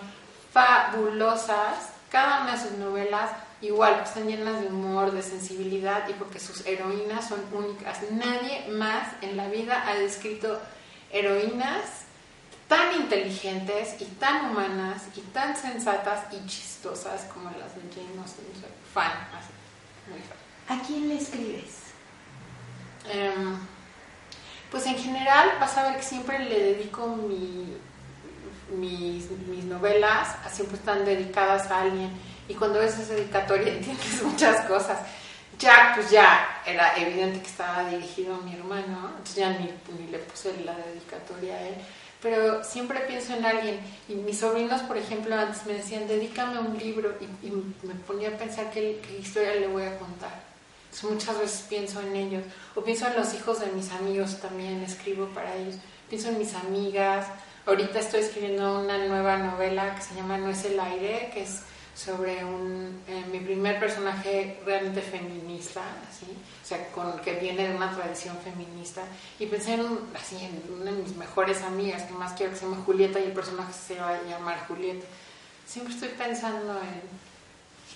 [0.54, 6.40] fabulosas, cada una de sus novelas igual están llenas de humor, de sensibilidad y porque
[6.40, 8.00] sus heroínas son únicas.
[8.12, 10.60] Nadie más en la vida ha descrito
[11.12, 12.06] heroínas
[12.68, 18.46] tan inteligentes y tan humanas y tan sensatas y chistosas como las de Jane Austen.
[18.54, 19.52] Soy fan, así,
[20.10, 20.80] muy fan.
[20.80, 21.82] ¿A quién le escribes?
[23.14, 23.60] Um,
[24.72, 27.76] pues en general vas a ver que siempre le dedico mi,
[28.78, 32.10] mis, mis novelas, siempre están dedicadas a alguien
[32.48, 35.00] y cuando ves esa dedicatoria entiendes muchas cosas.
[35.60, 40.12] Jack, pues ya era evidente que estaba dirigido a mi hermano, entonces ya ni, ni
[40.12, 41.76] le puse la dedicatoria a él
[42.22, 43.80] pero siempre pienso en alguien.
[44.08, 48.38] Y mis sobrinos, por ejemplo, antes me decían, dedícame un libro, y, me ponía a
[48.38, 50.44] pensar qué, historia le voy a contar.
[51.04, 52.44] muchas veces pienso en ellos,
[52.76, 55.76] o pienso en los hijos de mis amigos también, escribo para ellos,
[56.10, 57.28] pienso en mis amigas.
[57.66, 61.62] Ahorita estoy escribiendo una nueva novela que se llama No es el aire, que es
[62.04, 67.76] sobre un, eh, mi primer personaje realmente feminista, así, o sea, con, que viene de
[67.76, 69.04] una tradición feminista.
[69.40, 72.66] Y pensé en, así, en una de mis mejores amigas, que más quiero que se
[72.66, 75.06] llame Julieta y el personaje se va a llamar Julieta.
[75.68, 77.02] Siempre estoy pensando en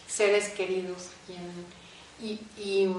[0.08, 1.10] seres queridos
[2.20, 2.96] y, y,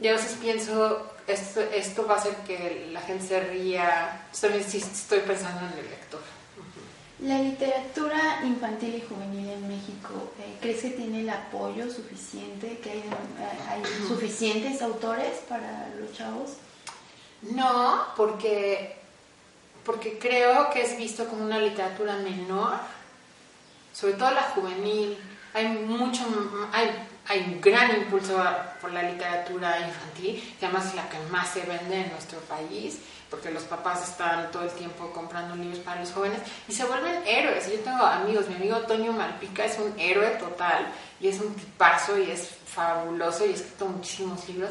[0.00, 4.26] y, a veces pienso, esto, esto va a hacer que la gente se ría.
[4.32, 6.35] Sí estoy pensando en el lector.
[7.20, 12.78] La literatura infantil y juvenil en México, eh, ¿crees que tiene el apoyo suficiente?
[12.82, 16.56] ¿Que hay, eh, suficientes autores para los chavos?
[17.40, 18.96] No, porque,
[19.82, 22.74] porque creo que es visto como una literatura menor,
[23.94, 25.16] sobre todo la juvenil.
[25.54, 26.22] Hay mucho,
[26.70, 26.90] hay,
[27.28, 28.44] hay un gran impulso
[28.78, 32.98] por la literatura infantil, que además es la que más se vende en nuestro país
[33.30, 37.22] porque los papás están todo el tiempo comprando libros para los jóvenes y se vuelven
[37.26, 37.70] héroes.
[37.70, 40.86] Yo tengo amigos, mi amigo Toño Malpica es un héroe total
[41.20, 44.70] y es un tipazo y es fabuloso y ha escrito muchísimos libros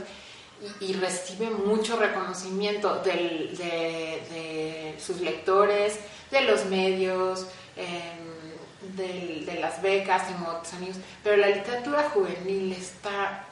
[0.80, 6.00] y, recibe mucho reconocimiento de, sus lectores,
[6.32, 7.48] de los medios.
[7.76, 8.36] Em,
[8.96, 13.44] de, las becas, tengo otros amigos, pero la literatura juvenil está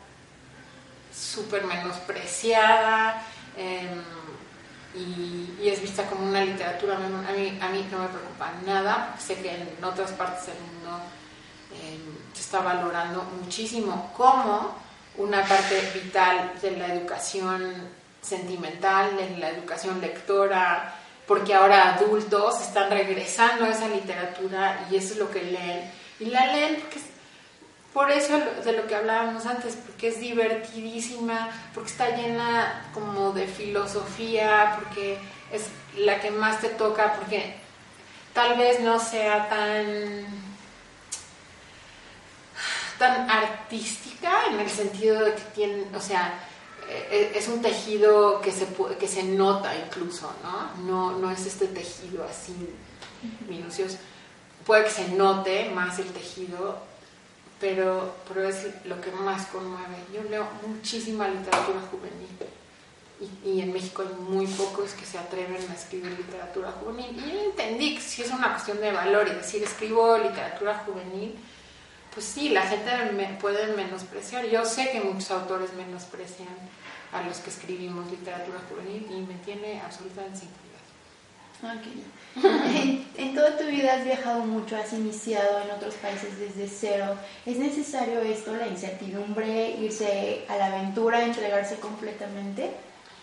[1.14, 3.24] súper menospreciada.
[3.58, 3.88] Eh,
[4.96, 9.36] y, es vista como una literatura A mí, a mí no me preocupa nada, sé
[9.42, 11.00] que en otras partes del mundo
[11.72, 14.76] em, se está valorando muchísimo como
[15.18, 17.90] una parte vital de la educación
[18.22, 20.96] sentimental, de la educación lectora,
[21.28, 25.92] porque ahora adultos están regresando a esa literatura y eso es lo que leen.
[26.20, 26.84] Y la leen
[27.94, 33.46] por eso de lo que hablábamos antes, porque es divertidísima, porque está llena como de
[33.48, 35.20] filosofía, porque
[35.52, 37.56] es la que más te toca, porque
[38.34, 40.26] tal vez no sea tan
[42.98, 46.40] tan artística en el sentido de que tiene, o sea,
[46.90, 48.68] e, e, es un tejido que se,
[49.00, 50.84] que se nota incluso, ¿no?
[50.84, 51.20] ¿no?
[51.20, 52.56] No es este tejido así
[53.48, 53.98] minucioso.
[54.66, 56.82] Puede que se note más el tejido,
[57.64, 59.96] pero, pero es lo que más conmueve.
[60.14, 62.28] Yo leo muchísima literatura juvenil
[63.22, 67.18] y, y, en México hay muy pocos que se atreven a escribir literatura juvenil.
[67.18, 71.36] Y yo entendí que si es una cuestión de valor y decir escribo literatura juvenil,
[72.14, 74.46] pues sí, la gente me puede menospreciar.
[74.48, 76.50] Yo sé que muchos autores menosprecian
[77.14, 81.80] a los que escribimos literatura juvenil y me tiene absolutamente sin cuidado.
[81.80, 82.04] Okay.
[83.18, 87.16] en, toda tu vida has viajado mucho, has iniciado en otros países desde cero.
[87.46, 92.72] ¿Es necesario esto, la incertidumbre, irse a la aventura, entregarse completamente?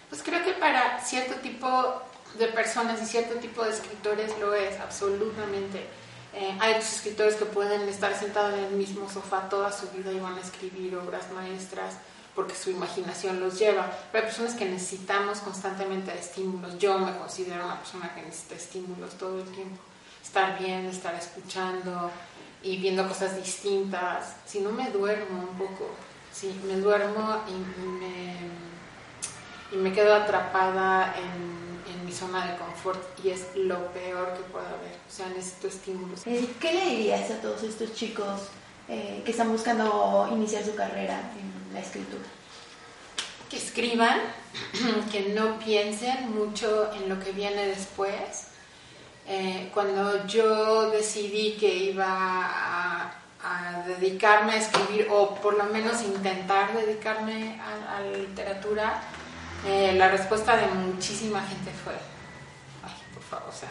[0.09, 2.03] Pues creo que para cierto tipo
[2.39, 5.87] de personas y cierto tipo de escritores lo es, absolutamente.
[6.33, 10.13] Eh, hay otros escritores que pueden estar sentados en el mismo sofá toda su vida
[10.13, 11.95] y van a escribir obras maestras
[12.35, 13.91] porque su imaginación los lleva.
[14.13, 16.79] Pero hay personas que necesitamos constantemente estímulos.
[16.79, 19.81] Yo me considero una persona que necesita estímulos todo el tiempo.
[20.23, 22.11] Estar bien, estar escuchando
[22.63, 24.37] y viendo cosas distintas.
[24.47, 25.91] Si no me duermo un poco,
[26.33, 27.53] si me duermo y,
[27.89, 28.37] me,
[29.73, 34.43] y me, quedo atrapada en, en, mi zona de confort y es lo peor que
[34.53, 34.95] pueda haber.
[35.09, 36.27] O sea, necesito estímulos.
[36.27, 38.43] Eh, ¿Qué le dirías a todos estos chicos
[38.89, 41.31] eh, que están buscando iniciar su carrera
[41.73, 42.25] la escritura.
[43.49, 44.19] Que escriban,
[45.13, 48.47] que no piensen mucho en lo que viene después.
[49.27, 53.17] Eh, cuando yo decidí que iba a,
[53.87, 59.01] dedicarme a escribir, o por lo menos intentar dedicarme a, la literatura,
[59.67, 61.95] eh, la respuesta de muchísima gente fue,
[62.85, 63.71] ay, por favor, o sea,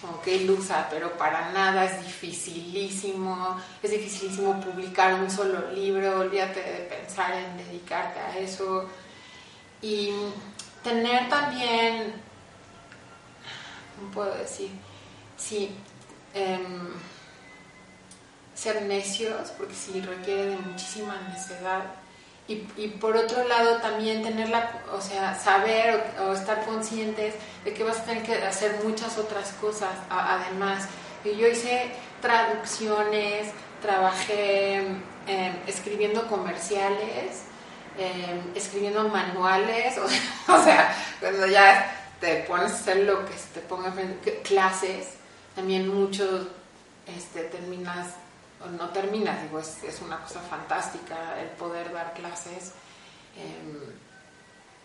[0.00, 6.60] como que ilusa, pero para nada es dificilísimo, es dificilísimo publicar un solo libro, olvídate
[6.60, 8.88] de pensar en dedicarte a eso
[9.82, 10.10] y
[10.82, 12.14] tener también,
[13.96, 14.70] ¿cómo puedo decir?
[15.36, 15.70] Sí,
[16.34, 16.92] em,
[18.54, 21.84] ser necios, porque sí requiere de muchísima necedad
[22.48, 27.34] y, y, por otro lado también tener la, o sea, saber o, estar conscientes
[27.64, 30.86] de que vas a tener que hacer muchas otras cosas además.
[31.24, 31.90] Yo hice
[32.20, 33.48] traducciones,
[33.82, 37.42] trabajé em, escribiendo comerciales,
[37.98, 39.98] em, escribiendo manuales,
[40.48, 43.92] o, sea, cuando ya te pones a hacer lo que te ponga
[44.44, 45.14] clases,
[45.56, 46.48] también mucho
[47.06, 48.25] este, terminas, o
[48.78, 52.72] no terminas, digo, es, es, una cosa fantástica el poder dar clases.
[53.36, 53.80] Em,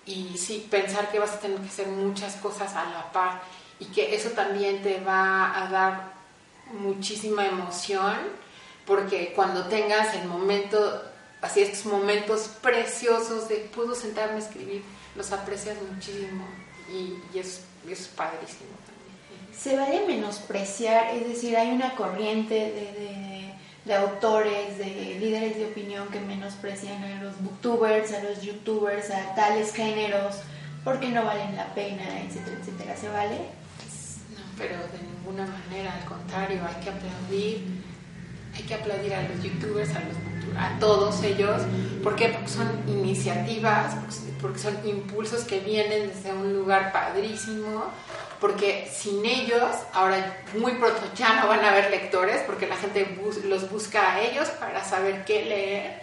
[0.05, 3.41] y sí, pensar que vas a tener que hacer muchas cosas a la par
[3.79, 6.13] y que eso también te va a dar
[6.73, 8.15] muchísima emoción
[8.85, 11.03] porque cuando tengas el momento,
[11.41, 14.83] así estos momentos preciosos de puedo sentarme a escribir,
[15.15, 16.45] los aprecias muchísimo
[16.89, 18.69] y, es, es, padrísimo.
[19.57, 23.50] Se vale menospreciar, es decir, hay una corriente de,
[23.89, 29.73] autores, de líderes de opinión que menosprecian a los booktubers, a los youtubers, a tales
[29.73, 30.37] géneros,
[30.83, 32.95] porque no valen la pena, etcétera, etcétera.
[32.95, 33.37] ¿Se vale?
[33.37, 37.81] No, pero de ninguna manera, al contrario, hay que aplaudir
[38.55, 40.17] hay que aplaudir a los youtubers, a, los,
[40.57, 41.61] a todos ellos.
[42.03, 42.29] ¿Por qué?
[42.29, 43.95] Porque son iniciativas,
[44.41, 47.85] porque son impulsos que vienen desde un lugar padrísimo,
[48.39, 53.17] porque sin ellos, ahora muy pronto ya no van a haber lectores, porque la gente
[53.45, 56.01] los busca a ellos para saber qué leer,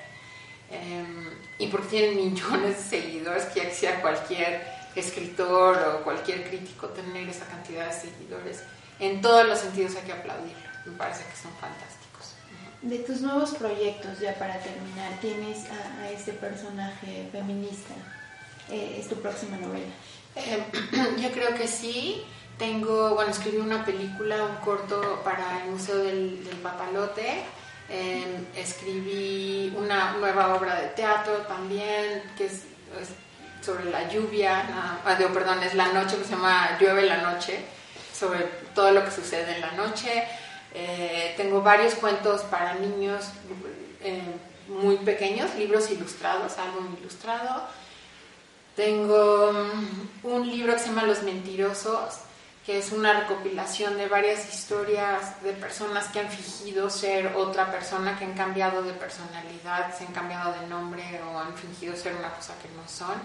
[0.71, 6.89] em, y porque tienen millones de seguidores, que ya quisiera cualquier escritor o cualquier crítico
[6.89, 8.63] tener esa cantidad de seguidores.
[9.01, 11.98] En todos los sentidos hay que aplaudirlo, me parece que son fantásticos.
[12.83, 17.95] De tus nuevos proyectos, ya para terminar, tienes a, este personaje feminista.
[18.71, 19.93] Eh, ¿Es tu próxima novela?
[20.37, 20.63] Eh,
[21.21, 22.23] yo creo que sí.
[22.57, 27.45] Tengo, bueno, escribí una película, un corto para el Museo del, Papalote.
[27.89, 32.63] Em, escribí una nueva obra de teatro también, que es,
[33.61, 37.61] sobre la lluvia, ah, perdón, es la noche, que se llama Llueve la noche,
[38.13, 38.41] sobre
[38.75, 40.25] todo lo que sucede en la noche.
[40.81, 43.31] Eh, tengo varios cuentos para niños
[44.01, 44.23] eh,
[44.69, 47.65] muy pequeños, libros ilustrados, álbum ilustrado.
[48.77, 52.21] Tengo mm, un libro que se llama Los Mentirosos,
[52.65, 58.17] que es una recopilación de varias historias de personas que han fingido ser otra persona,
[58.17, 62.31] que han cambiado de personalidad, se han cambiado de nombre o han fingido ser una
[62.31, 63.17] cosa que no son.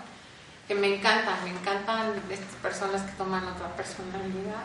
[0.68, 4.64] Que me encantan, me encantan estas personas que toman otra personalidad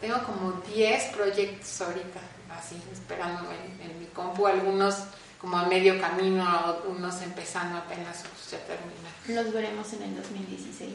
[0.00, 2.20] tengo como 10 proyectos ahorita,
[2.58, 4.96] así, esperando en, mi compu, algunos
[5.40, 9.10] como a medio camino, unos empezando apenas ya terminar.
[9.28, 10.90] ¿Los veremos en el 2016?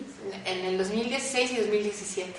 [0.46, 2.34] En el 2016 y 2017.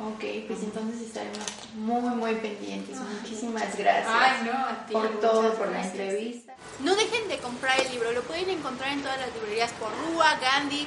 [0.00, 2.96] Ok, pues entonces estaremos muy, muy pendientes.
[2.98, 6.54] Muchísimas gracias Ay, no, a ti, por todo, por la entrevista.
[6.80, 10.38] No dejen de comprar el libro, lo pueden encontrar en todas las librerías por Rúa,
[10.40, 10.86] Gandhi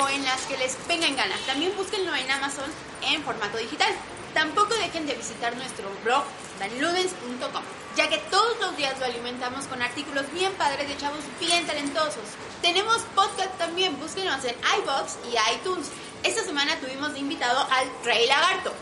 [0.00, 1.40] o en las que les vengan ganas.
[1.46, 2.70] También búsquenlo en Amazon
[3.02, 3.92] en formato digital.
[4.34, 6.24] Tampoco dejen de visitar nuestro blog
[6.58, 7.62] danludens.com,
[7.96, 12.24] ya que todos los días lo alimentamos con artículos bien padres de chavos bien talentosos.
[12.62, 15.88] Tenemos podcast también, búsquenos en iBox y iTunes.
[16.22, 18.72] Esta semana tuvimos de invitado al Rey Lagarto.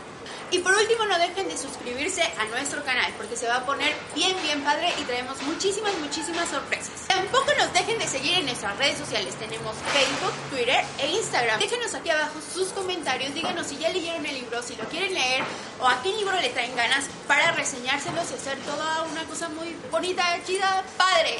[0.51, 3.95] Y por último, no dejen de suscribirse a nuestro canal porque se va a poner
[4.13, 7.07] bien, bien padre y traemos muchísimas, muchísimas sorpresas.
[7.07, 9.33] Tampoco nos dejen de seguir en nuestras redes sociales.
[9.35, 11.57] Tenemos Facebook, Twitter e Instagram.
[11.57, 13.33] Déjenos aquí abajo sus comentarios.
[13.33, 15.41] Díganos si ya leyeron el libro, si lo quieren leer
[15.79, 19.77] o a qué libro le traen ganas para reseñárselos y hacer toda una cosa muy
[19.89, 21.37] bonita, chida, padre.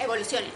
[0.00, 0.52] Evolucionen.